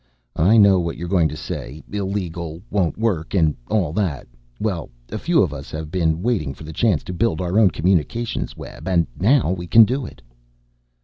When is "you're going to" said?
0.97-1.37